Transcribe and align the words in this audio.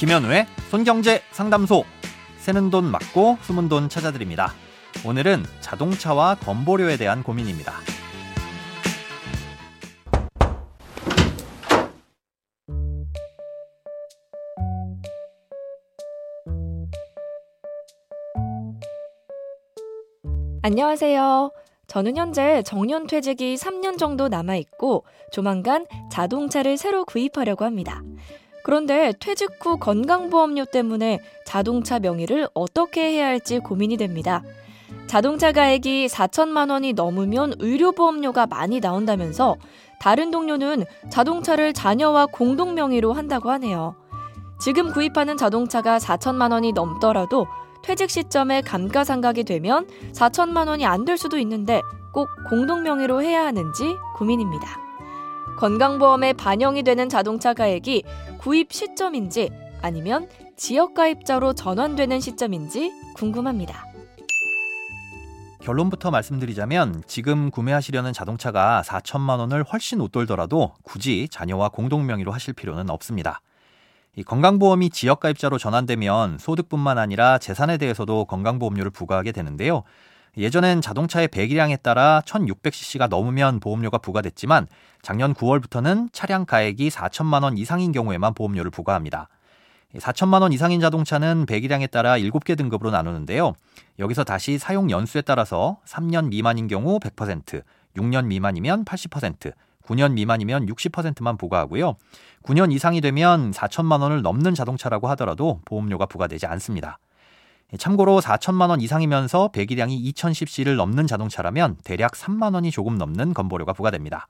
김현우의 0.00 0.46
손경제 0.70 1.20
상담소. 1.30 1.84
새는 2.38 2.70
돈 2.70 2.86
맞고 2.86 3.36
숨은 3.42 3.68
돈 3.68 3.90
찾아드립니다. 3.90 4.54
오늘은 5.06 5.44
자동차와 5.60 6.36
건보료에 6.36 6.96
대한 6.96 7.22
고민입니다. 7.22 7.74
안녕하세요. 20.62 21.52
저는 21.88 22.16
현재 22.16 22.62
정년 22.62 23.06
퇴직이 23.06 23.56
3년 23.56 23.98
정도 23.98 24.28
남아 24.28 24.56
있고 24.56 25.04
조만간 25.30 25.86
자동차를 26.10 26.78
새로 26.78 27.04
구입하려고 27.04 27.66
합니다. 27.66 28.02
그런데 28.64 29.12
퇴직 29.20 29.50
후 29.60 29.78
건강보험료 29.78 30.66
때문에 30.66 31.20
자동차 31.44 31.98
명의를 31.98 32.48
어떻게 32.54 33.02
해야 33.02 33.26
할지 33.26 33.58
고민이 33.58 33.96
됩니다. 33.96 34.42
자동차 35.06 35.50
가액이 35.52 36.06
4천만 36.08 36.70
원이 36.70 36.92
넘으면 36.92 37.54
의료보험료가 37.58 38.46
많이 38.46 38.80
나온다면서 38.80 39.56
다른 39.98 40.30
동료는 40.30 40.84
자동차를 41.10 41.72
자녀와 41.72 42.26
공동 42.26 42.74
명의로 42.74 43.12
한다고 43.12 43.50
하네요. 43.50 43.96
지금 44.60 44.92
구입하는 44.92 45.36
자동차가 45.36 45.98
4천만 45.98 46.52
원이 46.52 46.72
넘더라도 46.72 47.46
퇴직 47.82 48.10
시점에 48.10 48.60
감가상각이 48.60 49.44
되면 49.44 49.86
4천만 50.12 50.68
원이 50.68 50.84
안 50.84 51.04
될 51.04 51.16
수도 51.16 51.38
있는데 51.38 51.80
꼭 52.12 52.28
공동 52.48 52.82
명의로 52.82 53.22
해야 53.22 53.44
하는지 53.46 53.96
고민입니다. 54.16 54.89
건강보험에 55.58 56.32
반영이 56.32 56.82
되는 56.82 57.08
자동차 57.08 57.54
가액이 57.54 58.04
구입 58.38 58.72
시점인지 58.72 59.50
아니면 59.82 60.28
지역가입자로 60.56 61.54
전환되는 61.54 62.20
시점인지 62.20 62.92
궁금합니다. 63.14 63.86
결론부터 65.62 66.10
말씀드리자면 66.10 67.02
지금 67.06 67.50
구매하시려는 67.50 68.12
자동차가 68.12 68.82
4천만 68.84 69.38
원을 69.38 69.62
훨씬 69.62 70.00
웃돌더라도 70.00 70.72
굳이 70.82 71.28
자녀와 71.30 71.68
공동 71.68 72.06
명의로 72.06 72.32
하실 72.32 72.54
필요는 72.54 72.88
없습니다. 72.88 73.40
이 74.16 74.24
건강보험이 74.24 74.90
지역가입자로 74.90 75.58
전환되면 75.58 76.38
소득뿐만 76.38 76.98
아니라 76.98 77.38
재산에 77.38 77.76
대해서도 77.76 78.24
건강보험료를 78.24 78.90
부과하게 78.90 79.32
되는데요. 79.32 79.84
예전엔 80.36 80.80
자동차의 80.80 81.28
배기량에 81.28 81.76
따라 81.76 82.22
1600cc가 82.24 83.08
넘으면 83.08 83.60
보험료가 83.60 83.98
부과됐지만 83.98 84.68
작년 85.02 85.34
9월부터는 85.34 86.12
차량 86.12 86.46
가액이 86.46 86.88
4천만 86.88 87.42
원 87.42 87.58
이상인 87.58 87.92
경우에만 87.92 88.34
보험료를 88.34 88.70
부과합니다. 88.70 89.28
4천만 89.96 90.42
원 90.42 90.52
이상인 90.52 90.80
자동차는 90.80 91.46
배기량에 91.46 91.88
따라 91.88 92.16
7개 92.16 92.56
등급으로 92.56 92.92
나누는데요. 92.92 93.54
여기서 93.98 94.22
다시 94.22 94.56
사용 94.56 94.88
연수에 94.88 95.22
따라서 95.22 95.78
3년 95.84 96.28
미만인 96.28 96.68
경우 96.68 97.00
100%, 97.00 97.62
6년 97.96 98.26
미만이면 98.26 98.84
80%, 98.84 99.52
9년 99.84 100.12
미만이면 100.12 100.66
60%만 100.66 101.36
부과하고요. 101.36 101.96
9년 102.44 102.72
이상이 102.72 103.00
되면 103.00 103.50
4천만 103.50 104.00
원을 104.00 104.22
넘는 104.22 104.54
자동차라고 104.54 105.08
하더라도 105.08 105.60
보험료가 105.64 106.06
부과되지 106.06 106.46
않습니다. 106.46 107.00
참고로 107.78 108.20
4천만 108.20 108.70
원 108.70 108.80
이상이면서 108.80 109.48
배기량이 109.48 110.12
2010cc를 110.12 110.76
넘는 110.76 111.06
자동차라면 111.06 111.76
대략 111.84 112.12
3만 112.12 112.54
원이 112.54 112.70
조금 112.70 112.98
넘는 112.98 113.34
건보료가 113.34 113.72
부과됩니다. 113.72 114.26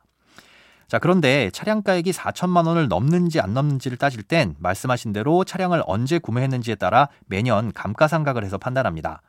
자, 0.88 0.98
그런데 0.98 1.50
차량 1.52 1.82
가액이 1.82 2.10
4천만 2.10 2.66
원을 2.66 2.88
넘는지 2.88 3.40
안 3.40 3.54
넘는지를 3.54 3.96
따질 3.96 4.24
땐 4.24 4.56
말씀하신 4.58 5.12
대로 5.12 5.44
차량을 5.44 5.84
언제 5.86 6.18
구매했는지에 6.18 6.74
따라 6.74 7.08
매년 7.26 7.72
감가상각을 7.72 8.44
해서 8.44 8.58
판단합니다. 8.58 9.22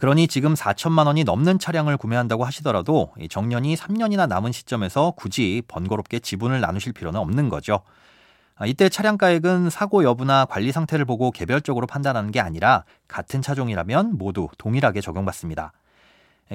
그러니 0.00 0.28
지금 0.28 0.54
4천만 0.54 1.06
원이 1.06 1.24
넘는 1.24 1.58
차량을 1.58 1.96
구매한다고 1.96 2.44
하시더라도 2.44 3.12
정년이 3.30 3.76
3년이나 3.76 4.26
남은 4.26 4.52
시점에서 4.52 5.12
굳이 5.16 5.62
번거롭게 5.68 6.18
지분을 6.18 6.60
나누실 6.60 6.92
필요는 6.92 7.18
없는 7.20 7.48
거죠. 7.48 7.80
아, 8.60 8.66
이때 8.66 8.88
차량 8.88 9.16
가액은 9.16 9.70
사고 9.70 10.02
여부나 10.02 10.44
관리 10.44 10.72
상태를 10.72 11.04
보고 11.04 11.30
개별적으로 11.30 11.86
판단하는 11.86 12.32
게 12.32 12.40
아니라 12.40 12.84
같은 13.06 13.40
차종이라면 13.40 14.18
모두 14.18 14.48
동일하게 14.58 15.00
적용받습니다. 15.00 15.72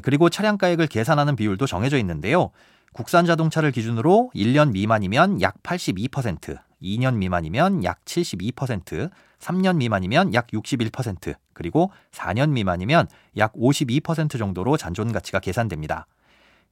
그리고 0.01 0.29
차량 0.29 0.57
가액을 0.57 0.87
계산하는 0.87 1.37
비율도 1.37 1.65
정해져 1.65 1.97
있는데요. 1.99 2.51
국산 2.91 3.25
자동차를 3.25 3.71
기준으로 3.71 4.31
1년 4.35 4.71
미만이면 4.71 5.41
약 5.41 5.63
82%, 5.63 6.57
2년 6.81 7.15
미만이면 7.15 7.85
약 7.85 8.03
72%, 8.03 9.09
3년 9.39 9.77
미만이면 9.77 10.33
약 10.33 10.47
61%, 10.47 11.35
그리고 11.53 11.89
4년 12.11 12.49
미만이면 12.49 13.07
약 13.37 13.53
52% 13.53 14.37
정도로 14.37 14.75
잔존 14.75 15.13
가치가 15.13 15.39
계산됩니다. 15.39 16.07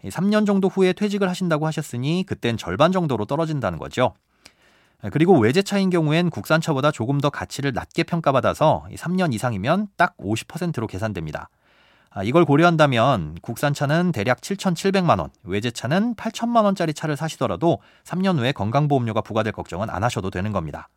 3년 0.03 0.46
정도 0.46 0.68
후에 0.68 0.91
퇴직을 0.91 1.30
하신다고 1.30 1.68
하셨으니 1.68 2.25
그땐 2.28 2.58
절반 2.58 2.91
정도로 2.91 3.25
떨어진다는 3.25 3.80
거죠. 3.80 4.14
그리고 5.10 5.40
외제차인 5.40 5.90
경우엔 5.90 6.30
국산차보다 6.30 6.92
조금 6.92 7.20
더 7.20 7.30
가치를 7.30 7.74
낮게 7.74 8.04
평가받아서 8.04 8.86
3년 8.96 9.34
이상이면 9.34 9.88
딱 9.98 10.16
50%로 10.18 10.86
계산됩니다. 10.86 11.50
아, 12.12 12.24
이걸 12.24 12.44
고려한다면 12.44 13.38
국산차는 13.42 14.12
대략 14.12 14.42
7,700만 14.42 15.20
원, 15.20 15.30
외제차는 15.44 16.16
8천만 16.16 16.66
원짜리 16.66 16.94
차를 16.94 17.16
사시더라도 17.16 17.80
3년 18.04 18.38
후에 18.38 18.52
건강보험료가 18.52 19.22
부과될 19.22 19.54
걱정은 19.54 19.90
안 19.90 20.04
하셔도 20.04 20.30
되는 20.30 20.52
겁니다. 20.52 20.90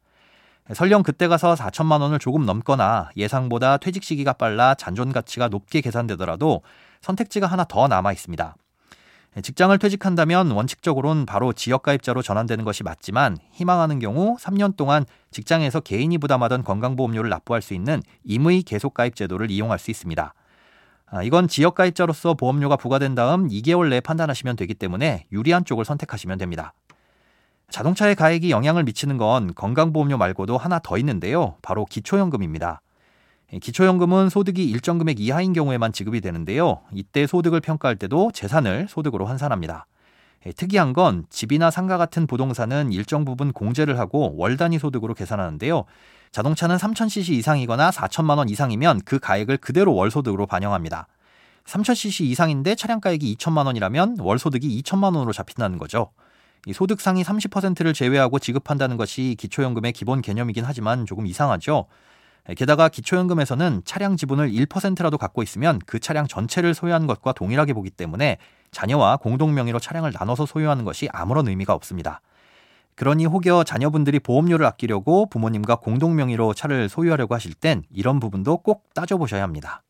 설령 0.73 1.03
그때 1.03 1.29
가서 1.29 1.55
4천만 1.55 2.01
원을 2.01 2.19
조금 2.19 2.47
넘거나 2.47 3.11
예상보다 3.17 3.77
퇴직 3.77 4.03
시기가 4.03 4.33
빨라 4.33 4.75
잔존 4.75 5.13
가치가 5.13 5.49
높게 5.49 5.81
계산되더라도 5.81 6.63
선택지가 7.03 7.47
하나 7.47 7.65
더 7.65 7.87
남아 7.87 8.13
있습니다. 8.13 8.57
직장을 9.43 9.77
퇴직한다면 9.78 10.53
원칙적으로는 10.53 11.27
바로 11.27 11.53
지역가입자로 11.53 12.22
전환되는 12.22 12.65
것이 12.65 12.84
맞지만 12.84 13.37
희망하는 13.53 13.99
경우 13.99 14.37
3년 14.39 14.77
동안 14.77 15.05
직장에서 15.33 15.81
개인이 15.81 16.17
부담하던 16.19 16.62
건강보험료를 16.62 17.31
납부할 17.31 17.61
수 17.61 17.75
있는 17.75 18.00
임의 18.23 18.62
계속가입 18.62 19.17
제도를 19.17 19.50
이용할 19.50 19.81
수 19.81 19.91
있습니다. 19.91 20.34
아, 21.06 21.23
이건 21.23 21.49
지역가입자로서 21.49 22.34
보험료가 22.34 22.77
부과된 22.77 23.17
다음 23.17 23.49
2개월 23.49 23.89
내에 23.89 24.00
판단하시면 24.00 24.55
되기 24.56 24.75
때문에 24.75 25.27
유리한 25.33 25.65
쪽을 25.65 25.84
선택하시면 25.84 26.39
됩니다. 26.39 26.73
자동차의 27.71 28.15
가액이 28.15 28.53
영향을 28.53 28.84
미치는 28.84 29.17
건 29.19 29.53
건강보험료 29.55 30.17
말고도 30.17 30.59
하나 30.59 30.78
더 30.78 30.97
있는데요. 30.99 31.56
바로 31.61 31.84
기초연금입니다. 31.87 32.83
기초연금은 33.61 34.31
소득이 34.31 34.65
일정 34.65 34.99
금액 34.99 35.21
이하인 35.21 35.53
경우에만 35.53 35.93
지급이 35.93 36.21
되는데요. 36.21 36.81
이때 36.93 37.27
소득을 37.27 37.61
평가할 37.61 37.97
때도 37.97 38.31
재산을 38.33 38.87
소득으로 38.89 39.27
환산합니다. 39.27 39.87
특이한 40.57 40.93
건 40.93 41.25
집이나 41.31 41.71
상가 41.71 41.97
같은 41.97 42.27
부동산은 42.27 42.93
일정 42.93 43.25
부분 43.25 43.53
공제를 43.53 43.99
하고 43.99 44.35
월 44.37 44.57
단위 44.57 44.79
소득으로 44.79 45.15
계산하는데요. 45.15 45.85
자동차는 46.33 46.77
3,000cc 46.77 47.31
이상이거나 47.35 47.91
4천만 47.91 48.39
원 48.39 48.49
이상이면 48.49 49.03
그 49.05 49.19
가액을 49.19 49.59
그대로 49.59 49.95
월 49.95 50.11
소득으로 50.11 50.47
반영합니다. 50.47 51.07
3,000cc 51.65 52.25
이상인데 52.25 52.75
차량 52.75 53.01
가액이 53.01 53.37
2천만 53.37 53.67
원이라면 53.67 54.17
월 54.21 54.39
소득이 54.39 54.83
2천만 54.83 55.15
원으로 55.15 55.33
잡힌다는 55.33 55.79
거죠. 55.79 56.11
이 56.67 56.73
소득 56.73 57.01
상위 57.01 57.23
30%를 57.23 57.95
제외하고 57.95 58.39
지급한다는 58.39 58.97
것이 58.97 59.37
기초연금의 59.39 59.93
기본 59.93 60.23
개념이긴 60.23 60.65
하지만 60.65 61.07
조금 61.07 61.27
이상하죠. 61.27 61.87
게다가 62.56 62.91
기초연금에서는 62.91 63.82
차량 63.87 64.16
지분을 64.16 64.50
1%라도 64.50 65.16
갖고 65.16 65.43
있으면 65.43 65.78
그 65.87 65.99
차량 65.99 66.27
전체를 66.27 66.75
소유한 66.75 67.06
것과 67.06 67.32
동일하게 67.32 67.72
보기 67.72 67.88
때문에 67.88 68.37
자녀와 68.70 69.17
공동 69.17 69.55
명의로 69.55 69.79
차량을 69.79 70.12
나눠서 70.19 70.44
소유하는 70.44 70.85
것이 70.85 71.08
아무런 71.11 71.49
의미가 71.49 71.73
없습니다. 71.73 72.20
그러니 72.96 73.25
혹여 73.25 73.64
자녀분들이 73.64 74.20
보험료를 74.20 74.67
아끼려고 74.67 75.26
부모님과 75.26 75.76
공동 75.76 76.14
명의로 76.17 76.55
차를 76.55 76.88
소유하려고 76.88 77.35
하실 77.35 77.55
땐 77.55 77.82
이런 77.91 78.20
부분도 78.20 78.58
꼭 78.58 78.85
따져보셔야 78.94 79.43
합니다. 79.43 79.82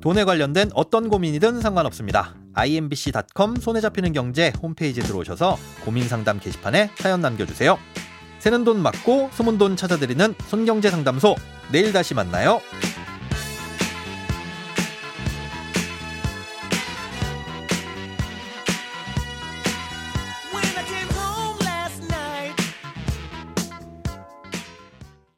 돈에 0.00 0.24
관련된 0.24 0.70
어떤 0.74 1.10
고민이든 1.10 1.60
상관없습니다. 1.60 2.34
imbc.com 2.54 3.56
손에 3.56 3.80
잡히는 3.82 4.12
경제 4.12 4.50
홈페이지에 4.62 5.02
들어오셔서 5.02 5.58
고민 5.84 6.08
상담 6.08 6.40
게시판에 6.40 6.90
사연 6.96 7.20
남겨주세요. 7.20 7.78
새는 8.40 8.64
돈 8.64 8.82
맞고 8.82 9.30
숨은 9.34 9.58
돈 9.58 9.76
찾아드리는 9.76 10.34
손경제 10.46 10.90
상담소. 10.90 11.36
내일 11.70 11.92
다시 11.92 12.14
만나요. 12.14 12.60